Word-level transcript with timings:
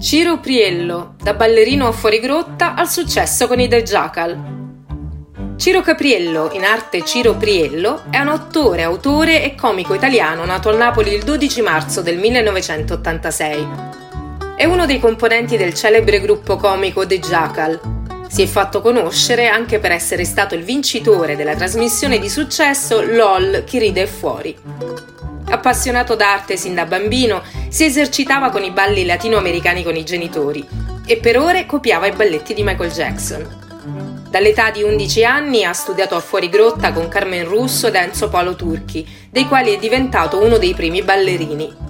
Ciro 0.00 0.40
Priello, 0.40 1.14
da 1.22 1.34
ballerino 1.34 1.86
a 1.86 1.92
fuorigrotta 1.92 2.74
al 2.74 2.88
successo 2.88 3.46
con 3.46 3.60
i 3.60 3.68
The 3.68 3.82
Jackal. 3.82 4.58
Ciro 5.56 5.82
Capriello, 5.82 6.50
in 6.52 6.64
arte 6.64 7.04
Ciro 7.04 7.34
Priello, 7.36 8.04
è 8.10 8.18
un 8.18 8.28
attore, 8.28 8.82
autore 8.82 9.42
e 9.42 9.54
comico 9.54 9.92
italiano 9.94 10.44
nato 10.44 10.70
a 10.70 10.76
Napoli 10.76 11.12
il 11.12 11.22
12 11.22 11.60
marzo 11.60 12.00
del 12.00 12.18
1986. 12.18 13.66
È 14.56 14.64
uno 14.64 14.86
dei 14.86 14.98
componenti 14.98 15.56
del 15.56 15.74
celebre 15.74 16.20
gruppo 16.20 16.56
comico 16.56 17.06
The 17.06 17.18
Jackal. 17.18 17.80
Si 18.26 18.42
è 18.42 18.46
fatto 18.46 18.80
conoscere 18.80 19.48
anche 19.48 19.78
per 19.78 19.92
essere 19.92 20.24
stato 20.24 20.54
il 20.54 20.62
vincitore 20.62 21.36
della 21.36 21.54
trasmissione 21.54 22.18
di 22.18 22.28
successo 22.28 23.02
LOL 23.02 23.64
Chi 23.64 23.78
ride 23.78 24.06
fuori. 24.06 24.56
Appassionato 25.50 26.14
d'arte 26.14 26.56
sin 26.56 26.74
da 26.74 26.86
bambino, 26.86 27.42
si 27.68 27.84
esercitava 27.84 28.50
con 28.50 28.62
i 28.62 28.70
balli 28.70 29.04
latinoamericani 29.04 29.82
con 29.82 29.96
i 29.96 30.04
genitori 30.04 30.64
e 31.04 31.16
per 31.16 31.38
ore 31.38 31.66
copiava 31.66 32.06
i 32.06 32.12
balletti 32.12 32.54
di 32.54 32.62
Michael 32.62 32.92
Jackson. 32.92 33.58
Dall'età 34.30 34.70
di 34.70 34.84
11 34.84 35.24
anni 35.24 35.64
ha 35.64 35.72
studiato 35.72 36.14
a 36.14 36.20
fuori 36.20 36.48
grotta 36.48 36.92
con 36.92 37.08
Carmen 37.08 37.48
Russo 37.48 37.88
ed 37.88 37.96
Enzo 37.96 38.28
Paolo 38.28 38.54
Turchi, 38.54 39.04
dei 39.28 39.48
quali 39.48 39.74
è 39.74 39.78
diventato 39.78 40.40
uno 40.40 40.56
dei 40.56 40.72
primi 40.72 41.02
ballerini. 41.02 41.88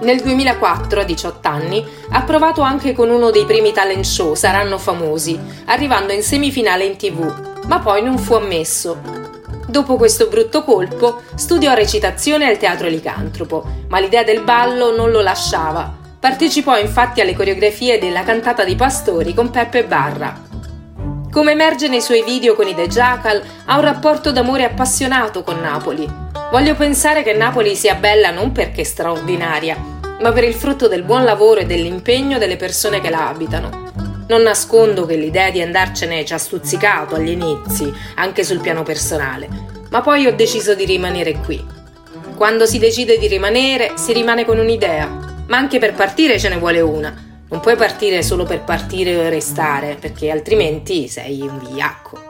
Nel 0.00 0.22
2004, 0.22 1.00
a 1.00 1.04
18 1.04 1.46
anni, 1.46 1.84
ha 2.10 2.22
provato 2.22 2.62
anche 2.62 2.94
con 2.94 3.10
uno 3.10 3.30
dei 3.30 3.44
primi 3.44 3.72
talent 3.72 4.04
show 4.04 4.34
Saranno 4.34 4.78
famosi, 4.78 5.38
arrivando 5.66 6.14
in 6.14 6.22
semifinale 6.22 6.84
in 6.84 6.96
tv, 6.96 7.66
ma 7.66 7.80
poi 7.80 8.02
non 8.02 8.16
fu 8.16 8.32
ammesso 8.32 9.27
Dopo 9.68 9.96
questo 9.96 10.28
brutto 10.28 10.64
colpo, 10.64 11.20
studiò 11.34 11.74
recitazione 11.74 12.46
al 12.46 12.56
teatro 12.56 12.88
Licantropo, 12.88 13.66
ma 13.88 13.98
l'idea 14.00 14.24
del 14.24 14.40
ballo 14.40 14.96
non 14.96 15.10
lo 15.10 15.20
lasciava. 15.20 15.94
Partecipò 16.18 16.78
infatti 16.78 17.20
alle 17.20 17.34
coreografie 17.34 17.98
della 17.98 18.22
cantata 18.22 18.64
di 18.64 18.74
Pastori 18.74 19.34
con 19.34 19.50
Peppe 19.50 19.84
Barra. 19.84 20.40
Come 21.30 21.52
emerge 21.52 21.86
nei 21.88 22.00
suoi 22.00 22.22
video 22.22 22.54
con 22.54 22.66
i 22.66 22.74
The 22.74 22.88
Jackal, 22.88 23.42
ha 23.66 23.76
un 23.76 23.82
rapporto 23.84 24.32
d'amore 24.32 24.64
appassionato 24.64 25.42
con 25.42 25.60
Napoli. 25.60 26.10
Voglio 26.50 26.74
pensare 26.74 27.22
che 27.22 27.34
Napoli 27.34 27.76
sia 27.76 27.94
bella 27.96 28.30
non 28.30 28.52
perché 28.52 28.84
straordinaria, 28.84 29.76
ma 30.22 30.32
per 30.32 30.44
il 30.44 30.54
frutto 30.54 30.88
del 30.88 31.02
buon 31.02 31.24
lavoro 31.24 31.60
e 31.60 31.66
dell'impegno 31.66 32.38
delle 32.38 32.56
persone 32.56 33.02
che 33.02 33.10
la 33.10 33.28
abitano. 33.28 34.07
Non 34.28 34.42
nascondo 34.42 35.06
che 35.06 35.16
l'idea 35.16 35.50
di 35.50 35.62
andarcene 35.62 36.22
ci 36.22 36.34
ha 36.34 36.38
stuzzicato 36.38 37.14
agli 37.14 37.30
inizi, 37.30 37.90
anche 38.16 38.44
sul 38.44 38.60
piano 38.60 38.82
personale, 38.82 39.48
ma 39.88 40.02
poi 40.02 40.26
ho 40.26 40.34
deciso 40.34 40.74
di 40.74 40.84
rimanere 40.84 41.38
qui. 41.38 41.64
Quando 42.36 42.66
si 42.66 42.78
decide 42.78 43.16
di 43.16 43.26
rimanere, 43.26 43.92
si 43.94 44.12
rimane 44.12 44.44
con 44.44 44.58
un'idea, 44.58 45.06
ma 45.46 45.56
anche 45.56 45.78
per 45.78 45.94
partire 45.94 46.38
ce 46.38 46.50
ne 46.50 46.58
vuole 46.58 46.82
una. 46.82 47.26
Non 47.48 47.60
puoi 47.60 47.76
partire 47.76 48.22
solo 48.22 48.44
per 48.44 48.60
partire 48.64 49.16
o 49.16 49.30
restare, 49.30 49.96
perché 49.98 50.30
altrimenti 50.30 51.08
sei 51.08 51.40
un 51.40 51.58
vigliacco. 51.58 52.27